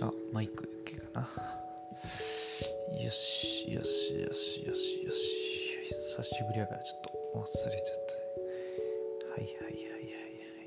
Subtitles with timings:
[0.00, 1.20] あ、マイク系かな。
[1.20, 5.80] よし、よし、よし、よし、よし。
[5.88, 7.10] 久しぶりやからちょっと
[7.40, 9.32] 忘れちゃった。
[9.32, 10.62] はいはいはいはいは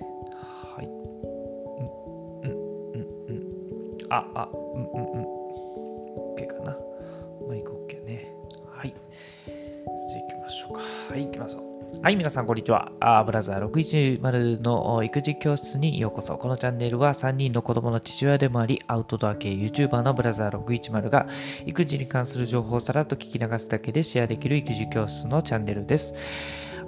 [0.00, 0.36] い。
[0.74, 0.86] はい。
[0.86, 2.50] うん、うん、
[2.92, 3.42] うん、うん。
[4.10, 5.22] あ、あ、うん、うん、うん。
[6.34, 6.76] OK かな。
[7.46, 8.32] マイク OK ね。
[8.68, 8.94] はい。
[9.46, 10.80] じゃあ行きましょうか。
[10.80, 11.65] はい、行きましょう。
[12.06, 12.92] はい、皆さん、こんにちは。
[13.00, 16.38] あブラザー610の育児教室にようこそ。
[16.38, 21.26] このチャンネルは3人の子供の父親でもあり、アウトドア系 YouTuber のブラザー610が
[21.66, 26.14] 育児に関する情報をさらっと聞き流すだけでシェアできる育児教室のチャンネルです。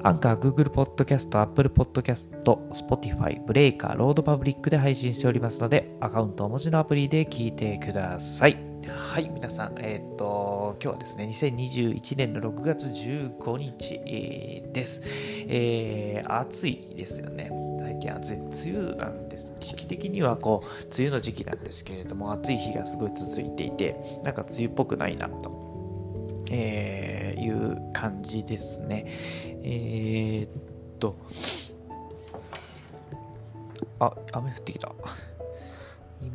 [0.04, 2.28] アンカー、Google Podcast、Apple Podcast、
[2.70, 8.67] Spotify、ブレイカー、ロードパブリックで配信しておりますので、アカウントお持ちのアプリで聞いてください。
[8.90, 15.02] はい、皆さん、えっ、ーと、今日はですね、2021年の6月15日、えーです、
[15.46, 17.50] えー暑いですよね。
[17.80, 18.36] 最近暑い。
[18.36, 19.54] 梅雨なんです。
[19.60, 26.44] 時期的にはこう、梅雨の時期なんですけれども、暑い日がすごい続いていて、なんか梅雨っぽくないなと。
[26.50, 29.06] えーいう感じですね。
[29.62, 30.50] えーっ
[30.98, 31.16] と、
[34.00, 34.92] あ、雨降ってきた。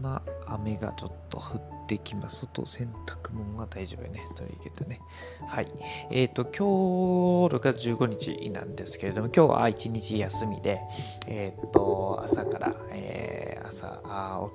[0.04, 2.42] 今、雨がちょっと降ってきます。
[2.42, 4.20] 外、洗濯物は大丈夫よね。
[4.36, 5.00] 取り入れたね。
[5.48, 5.68] はい。
[6.12, 10.82] えーっと、今日、6月15日なんですけれども、今日は一日休みで、
[11.26, 14.02] えーと、朝から、えー朝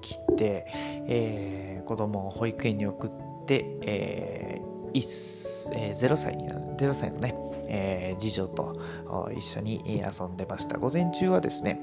[0.02, 0.66] 起きて、
[1.08, 3.10] えー子供を保育園に送っ
[3.46, 5.02] て、えーいっ
[5.72, 7.34] えー0歳になる0歳のね、
[7.68, 8.80] えー次女と
[9.36, 10.78] 一緒に遊んでました。
[10.78, 11.80] 午前中はですね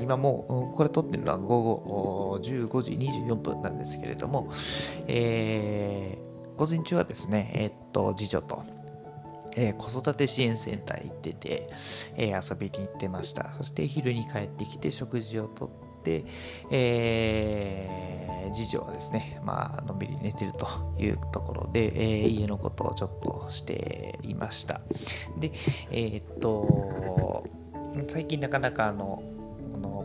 [0.00, 4.50] 今もうこれ撮ってるのは午後15時24分なんですけれども、
[5.06, 8.62] えー午前中はですねえーっと次女と
[9.56, 11.68] えー子育て支援センターに行ってて、
[12.16, 13.52] えー遊びに行ってました。
[13.52, 15.83] そして昼に帰ってきて食事をとって、
[16.70, 20.66] えー次女はですね、まあのんびり寝てると
[20.98, 24.82] いうところで、えー家のことをちょっとしていました。
[25.40, 25.50] で
[25.90, 27.44] えーっと
[28.08, 29.22] 最近なかなかあの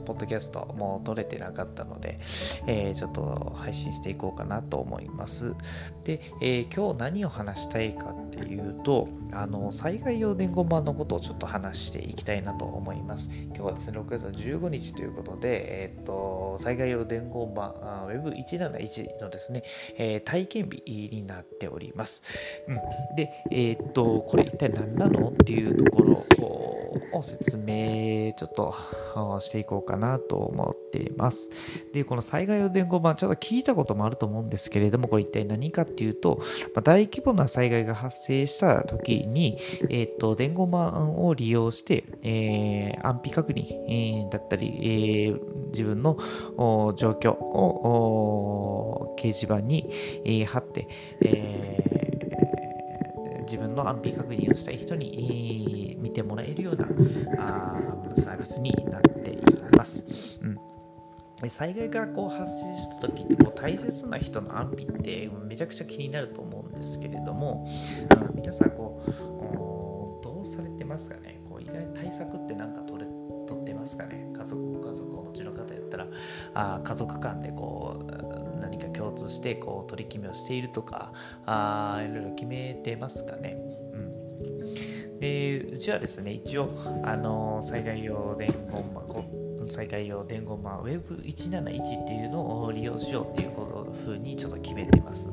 [0.09, 2.17] ポッドキャストも撮れてなかったので、
[2.65, 5.53] えーちょっと配信していこうかなと思います。
[6.03, 13.29] で、えー今日何を話したいかっていうと、あの災害用伝言板のことをちょっと話していきたいなと思います。
[13.49, 19.63] 今日はですね、6月15日ということで、えーっと災害用伝言板あ Web171 のですね、
[19.99, 22.23] えー体験日になっております。
[22.67, 26.25] うん、で、えーっと、これ一体何なのっていうところ
[27.13, 28.73] を説明ちょっと
[29.41, 31.49] していこうかなと思っています。
[31.93, 36.41] で、この災害用伝言板、ちょっと聞いたこともあると思うんですけれども、これ一体何かっていうと、
[36.75, 39.57] ま大規模な災害が発生した時に、
[39.89, 46.17] えーっと、伝言板を利用して、えー安否確認、だったり、えー自分の
[46.95, 49.87] 状況を掲示板に、
[50.25, 50.87] え貼って、
[51.21, 51.98] えー
[53.49, 56.85] 自分の安否確認をしたい人に、見てもらえるような
[57.39, 59.37] あーサービスになってい
[59.75, 60.05] ます。
[60.41, 61.49] うん。
[61.49, 67.65] 災害がこう発生した時ってこう大切な人の安否ってめちゃくちゃ気になると思うんですけれども、
[68.35, 71.39] 皆さんこうどうされてますかね？
[71.49, 73.09] こう意外に対策って何か取れ
[73.47, 74.31] 取ってますかね？
[74.37, 76.07] 家族ご家族をお持ちの方やったら
[76.53, 78.11] あ家族間でこう
[78.59, 81.13] 何か共通してこう取り決めをしているとか
[81.45, 83.57] あいろいろ決めてますかね、
[83.93, 86.69] うん、でうちはですね一応
[87.03, 89.25] あの災害用伝言板こ
[89.69, 95.31] 災害用伝言マ Web171 っていうのを利用しようっていうこと風にちょっと決めてます。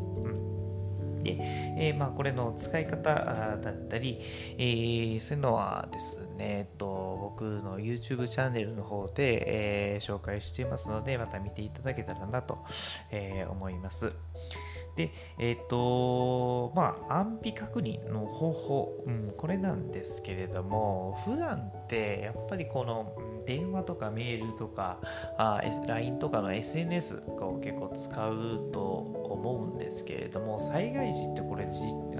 [1.33, 4.21] うんで、えーまあ、これの使い方だったり、
[4.59, 12.59] えーそういうのはですね、えっと、僕の YouTube チャンネルの方で、えー紹介していますので、また見ていただけたらなと、
[13.11, 14.13] え思います。
[14.95, 24.99] で、えっ、と、まあ、安否確認の方法、うん、これなんですけれども、普段ってやっぱりこのうん電話とかメールとか、
[25.39, 31.71] あ LINE とかの SNS を結構使うと思うんですけれども、災害時ってこれじ、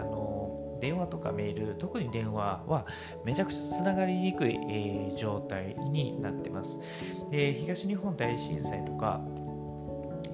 [0.01, 2.87] あの、電話とかメール、特に電話は
[3.25, 6.79] めちゃくちゃつながりにくい、えー状態になってます。
[7.31, 9.21] で、東日本大震災とか、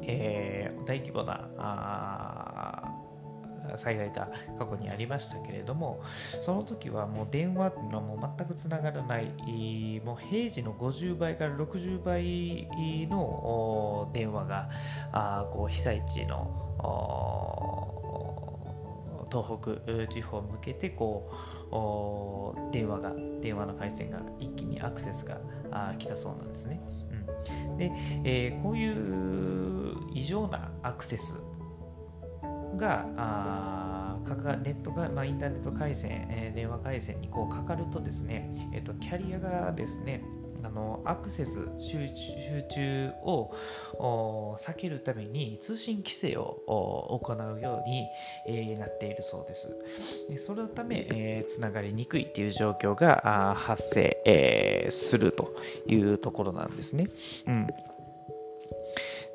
[0.03, 2.52] えー大規模なあ
[3.79, 4.29] 災害が
[4.59, 6.03] 過去にありましたけれども
[6.41, 12.69] その時はもう電話っていうのはもう全くつながらないもう平時の50倍から60倍
[13.09, 14.71] の電話が
[15.13, 16.51] あこう被災地の
[19.31, 21.25] 東北地方向けてこ
[21.71, 25.39] う電話が電話の回線が一気にアクセスが
[25.99, 26.81] 来たそうなんですね。
[26.87, 27.13] うん
[27.79, 27.93] で、
[28.25, 31.35] えー、こういう異常なアクセス
[32.77, 40.23] があかかネットが、まあ、インターネット回線、えー、電話回線にこうかかるとですね、えーと、キャリアがですね
[40.65, 42.09] あのアクセス集
[42.73, 43.53] 中を
[44.59, 48.07] 避けるために通信規制を行うように、
[48.47, 49.77] えー、なっているそうです。
[50.29, 55.53] でそのため、えー、つながりにくいという状況が発生、えー、すると
[55.89, 57.09] いうところなんですね、
[57.49, 57.67] うん、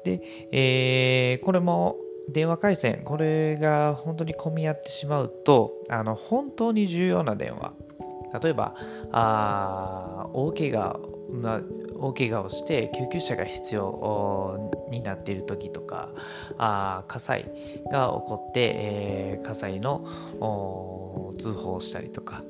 [0.05, 0.21] で、
[0.53, 1.97] えー、これも
[2.29, 7.73] 電話回線、これが本当に混み合ってしまうと、あの本当に重要な電話、
[8.41, 8.75] 例えば、
[9.11, 11.61] あ大怪我、ま
[11.99, 16.09] 大怪我をして救急車が必要になっている時とか
[16.57, 17.51] あ火災
[17.91, 20.05] が起こって、えー、火災の
[21.37, 22.43] 通報をしたりとか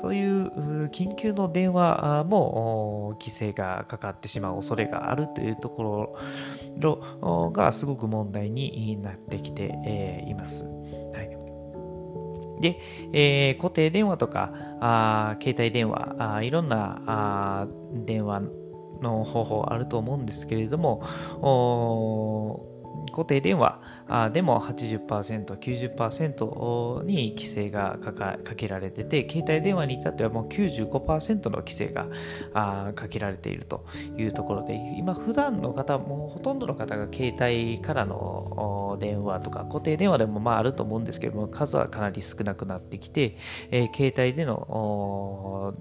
[0.00, 6.16] そういう緊急の電話も規制がかかってしまう恐れがあるというとこ
[6.78, 10.66] ろがすごく問題になってきています。
[12.60, 12.78] で、
[13.12, 17.66] えー、固定電話とかあ携帯電話あいろんなあ
[18.04, 18.42] 電話
[19.00, 21.02] の方法あると思うんですけれども
[23.12, 23.80] 固定電話
[24.12, 32.08] あでも80%、90%に規制がかけられてて、携帯電話に至ってはもう95%の規制が
[32.52, 33.86] あかけられていると
[34.18, 43.36] いうところで、今普段の方、もうほとんどの方が携帯からの電話とか固定電話でもまああると思うんですけども、数はかなり少なくなってきて、
[43.70, 45.74] えー、携帯での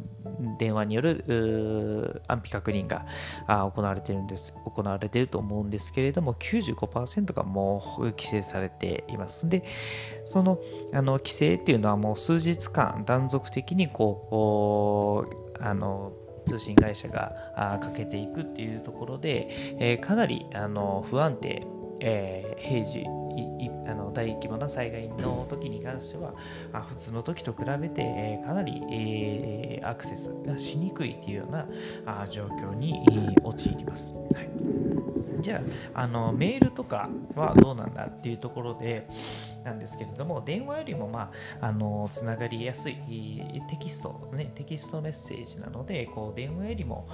[0.60, 3.06] 電話による安否確認が
[3.48, 9.48] 行われてるんです、行われていると思うんですけれども、95%がもう規制されています。
[9.48, 9.64] で、
[10.26, 10.60] その
[10.94, 15.26] あの規制っていうのはもう数日間断続的にこ
[15.58, 16.12] う、あの、
[16.46, 19.48] 通信会社がかけていくっていうところで、
[19.80, 21.64] えー、かなりあの不安定、
[22.00, 23.06] えー、平時
[23.88, 26.34] あの大規模な災害の時に関しては
[26.74, 31.68] あ普通の時と比べて、えー、かなり、え、アクセスがしにくいというような
[32.06, 33.00] あ状況に、
[33.44, 34.16] 陥ります。
[34.34, 35.09] はい
[35.42, 35.62] じゃ
[35.94, 39.08] ああのメールとかはどうなんだっていうところで
[39.64, 41.32] なんですけれども電話よりもま
[41.62, 42.96] ああのつながりやすい
[43.70, 47.08] テキストねテキストメッセージなのでこう電話よりも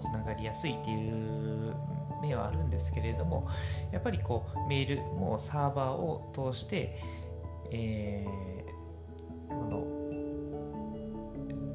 [0.00, 1.74] つながりやすいっていう
[2.22, 3.48] 面はあるんですけれども
[3.90, 6.98] やっぱりこうメールもサーバーを通して、
[7.70, 10.01] えー、その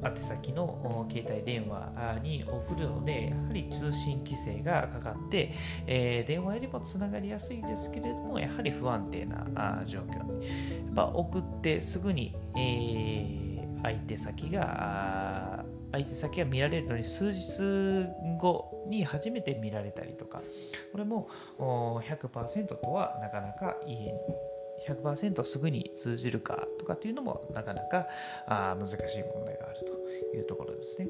[0.02, 5.52] 宛先の携帯電話に送るのでやはり通信規制がかかって、
[5.86, 10.46] えー、電話よりもつながりやすいですけれどもやはり不安定な状況に。
[10.46, 18.08] やっぱ送ってすぐに、えー、相手先が相手先が見られるのに数日
[18.38, 20.42] 後に初めて見られたりとか
[20.92, 21.28] これも
[21.58, 24.14] 100%とはなかなか言え
[24.86, 28.06] 100%すぐに通じるかとかっていうのもなかなか
[28.46, 28.98] あ難しい
[29.34, 31.08] 問題があるというところですね。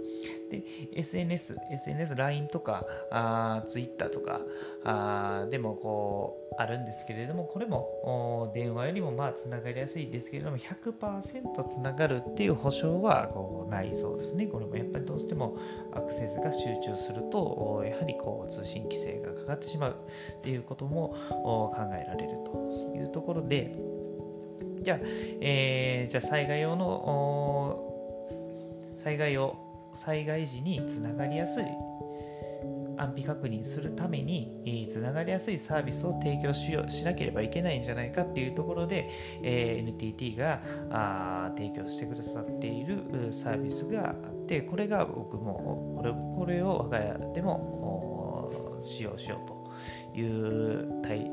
[0.51, 0.63] で、
[0.95, 4.41] SNS、SNS、LINE とかあ Twitter とか
[4.85, 14.47] あでもこうあるんですけれども、これも電話よりもまあつながりやすいですけれども、100%つながるっていう保証はこうないそうですね。
[14.47, 15.57] これもやっぱりどうしても
[15.93, 19.97] アクセスが集中すると、やはりこう通信規制がかかってしまう
[20.39, 23.89] っていうことも考えられるというところで、で
[24.83, 24.99] じゃあ、
[25.41, 27.85] えー、じゃ災害用の
[29.03, 29.57] 災害用
[29.95, 31.65] 災害時につながりやすい
[32.99, 39.09] 安否確認するために、え、つながりやすいサービスを提供しよしなければいけないんじゃないかっていうところで、
[39.43, 40.61] え、NTT が
[40.91, 51.31] あ提供してくださっているサービスがあってこれが僕もこれこれを我が家でも使用しようという対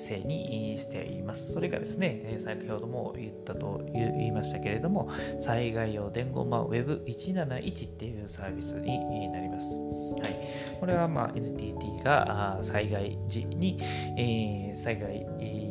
[0.00, 1.52] 制にしています。
[1.52, 9.74] それがですね、先ほども言ったと言いましたけれども、災害用伝言版 Web171 っていうサービスになります。
[9.74, 13.78] はい、これは、まあ、NTT が災害時に、
[14.16, 15.26] え、災害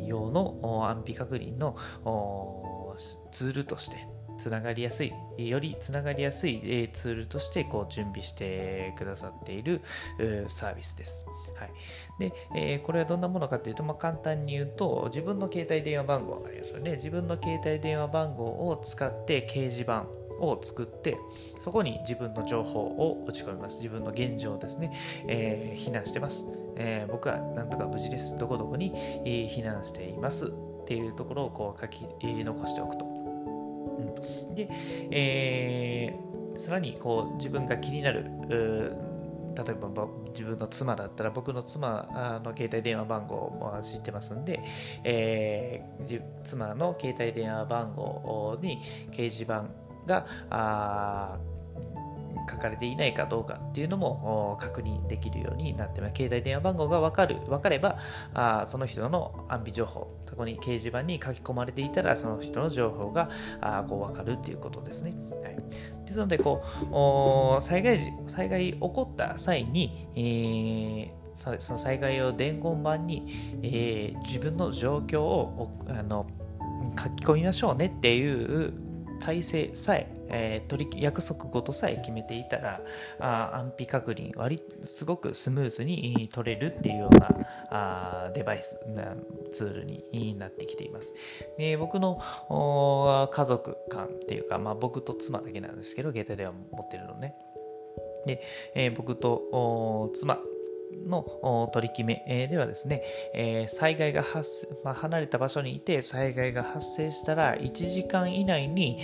[0.08, 1.76] 用の安否確認の
[3.30, 4.06] ツールとして
[4.38, 9.82] つながりやすい、よりつながりやすいツールとしてこう準備してくださっている
[10.48, 11.26] サービスです。
[11.60, 11.72] はい、
[12.18, 16.92] で、えー、これはどんなものかというと、まあ、簡単に言うと、自分の携帯電話番号がありますよね。
[16.92, 20.06] 自分の携帯電話番号を使って掲示板
[20.40, 21.18] を作って、
[21.60, 23.76] そこに自分の情報を打ち込みます。
[23.82, 24.96] 自分の現状ですね。
[25.28, 26.46] えー、避難してます。
[26.76, 28.38] えー、僕はなんとか無事です。
[28.38, 28.92] どこどこに、
[29.26, 30.46] え、避難しています。
[30.46, 33.04] っていうところをこう書き、え、残しておくと。
[33.04, 34.68] うん、で、
[35.10, 38.24] えー、さらにこう自分が気になる
[39.56, 44.62] 例えば自分の妻だったら僕の妻の携帯電話番号も知ってますんで、
[45.04, 49.66] えー、妻の携帯電話番号に掲示板
[50.06, 50.26] が
[52.50, 56.14] 書かれていないかどうかっていうのも確認できるようになってます。
[56.16, 57.98] 携帯電話番号が分かる、分かれば、
[58.34, 65.14] あその人の安否情報、そこに掲示板に書き込まれていたら、その人の情報があこう分かるっていうことですね。
[65.42, 65.56] はい、
[66.10, 66.62] ですので、こ
[67.58, 76.26] う、災害時、災害起こった際に、えーその災害を伝言板に、えー、自分の状況をあの
[76.98, 78.74] 書き込みましょうねっていう
[79.20, 82.80] 体制さええー、取り約束事さえ決めていたら
[83.18, 87.28] あ安否確認割すごくスムーズに取れるっていうような
[87.70, 89.14] あデバイスな
[89.52, 91.14] ツールになってきています。
[91.58, 92.20] で僕の
[93.30, 97.34] 家族間っていうか、まあ、僕と妻だけなんですけど携帯電話持ってるのね。
[98.26, 98.42] で、
[98.74, 100.38] えー、僕と妻
[101.06, 103.02] の取り決めではですね、
[103.68, 109.00] 災害が発生、まあ、離れた場所にいて災害が発生したら1時間以内に、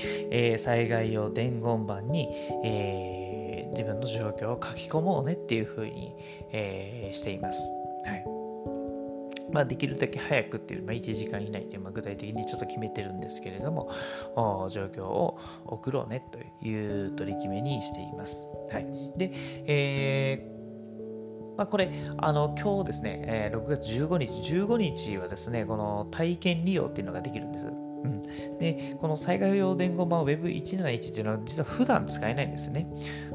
[0.59, 2.29] 災害用伝言板に、
[2.65, 6.15] え自分の状況を書き込もうねっていうふうに、
[6.53, 7.71] えしています。
[8.05, 8.37] はい
[9.53, 13.91] まあ、できるだけ早くっていう、まあ、1時間以内っていう、まあ、具体的にちょっと決めてるんですけれども、
[14.71, 18.49] 状況を送ろうねという取り決めにしています。
[18.71, 19.13] はい。
[19.17, 19.31] で、
[19.67, 20.56] えー
[21.57, 27.67] まあ、これ、あの今日ですね、えー、6月15日、15日はですね、この体験利用っていうのができるんです。
[27.67, 32.87] うん、でこの災害用伝言板 Web171 っていうのは実は普段使えないんですね。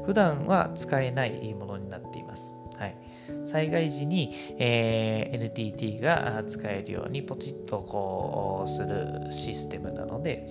[0.04, 2.56] 普段は使えないものになっています。
[2.76, 2.96] はい、
[3.44, 10.48] 災害時に、えー、NTT が使えるようにポチッとこうするシステムなので、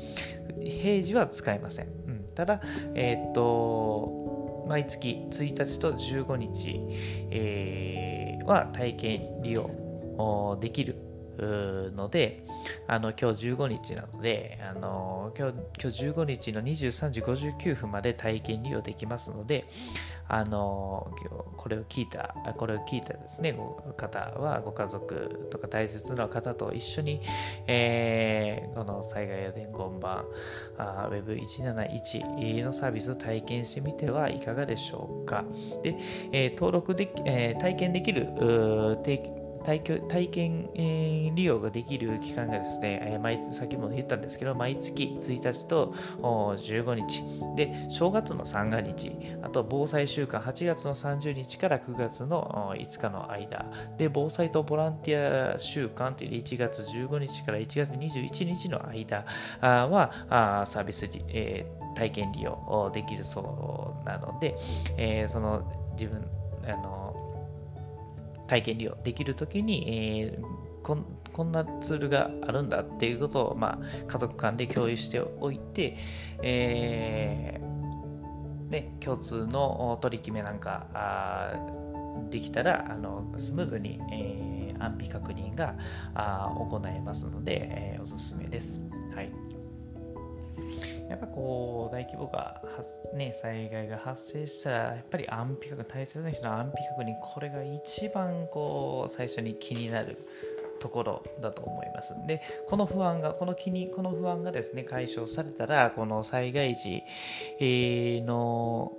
[0.62, 1.88] 平時は使えません。
[2.08, 2.62] うん、ただ、
[2.94, 4.30] えー、っと、
[4.72, 6.80] 毎月1日と15日、
[7.30, 10.96] えー、は体験利用できる
[11.94, 12.46] ので、
[12.88, 19.66] あの今日15日なので、あの今日今日15日の23時59分まで体験利用できますので、
[20.33, 21.11] あの
[21.57, 27.21] これを聞いた、これを聞いたですね、ご方はご家族とか大切な方と一緒に、
[27.67, 30.23] えー、この災害や伝言版
[30.77, 35.43] Web171 のサービスを体験してみてはいかがでしょうか。
[35.83, 35.97] で、
[36.31, 38.29] えー、登録で、えー、体験できる
[39.03, 39.17] 定
[39.63, 47.24] 体体験、えー、利用ができる期間がですね、えー、毎月、先も言ったんですけど、毎月1日と15日、
[47.56, 49.12] で、正月の三が日、
[49.44, 53.65] あと防災週間8月の30日から9月の5日の間、
[53.98, 59.25] で、防災とボランティア週間という1月15日から1月21日の間
[59.62, 64.56] は、サービス、えー、体験利用できるそうなので、
[64.98, 65.63] えー、その
[65.94, 66.25] 自分、
[66.65, 67.11] あの、
[68.51, 70.41] 体験利用できるときに、えー、
[70.84, 75.98] こんこんなツールがあるんだっていうことを、まあ、家族間で共有しておいて、
[76.43, 81.53] えーね、共通の取り決めなんか
[82.29, 85.75] できたらあのスムーズに、えー、安否確認が
[86.13, 88.81] あ行えますので、えー、おすすめです。
[89.15, 89.61] はい
[91.10, 100.17] やっぱこう大規模が発、ね、災害が発生したらやっぱり安否確大切な人の安否確認これが一番こう最初に気になる
[100.81, 102.15] ところだと思います。
[102.25, 107.03] で、この不安が、この気に、この不安がですね、解消されたら、この災害時
[108.25, 108.91] の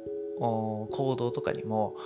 [0.43, 1.97] 行動とかにも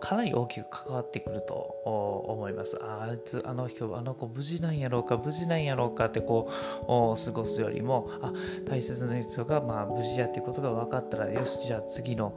[0.00, 2.78] かなり大きく関わってくると思います。
[2.80, 8.32] あいつ、あの人、あの子無事なんやろうか、無事なんやろうかってこう過ごすよりも、あ
[8.66, 12.34] 大切な人がまあ無事やっていうことが分かったら、よし、じゃあ次の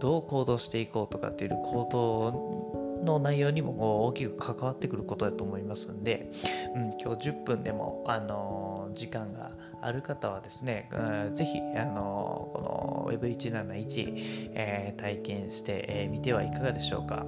[0.00, 6.30] どう行動していこうとかっていう行動の内容にも大きく関わってくることだと思いますんで、
[6.74, 9.52] うん、今日10分でも、あの時間が
[9.82, 10.88] ある方はですね、
[11.32, 17.26] ぜひ、あのこの Web171、えー、体験してみ、てはいかがでしょうか。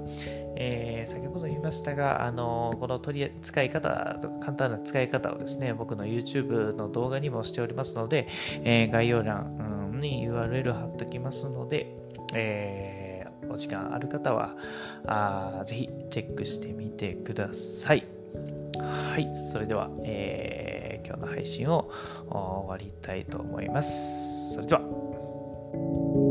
[0.56, 8.28] えー、先ほど言いましたが、あのこの取り使い方とか簡単な使い方をですね、僕の YouTube の動画にもしておりますので、
[8.62, 11.86] えー、概要欄に URL 貼っておきますので、
[12.34, 14.56] えー、お時間ある方は
[15.06, 18.06] あぜひチェックしてみてください。
[18.78, 20.71] はい、それでは、えー、
[21.04, 21.90] 今日の配信を
[22.28, 24.54] 終わりたいと思います。
[24.54, 26.21] それでは。